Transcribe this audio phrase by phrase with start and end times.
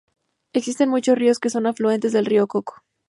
[0.53, 2.81] Existen muchos ríos que son afluentes del río Coco.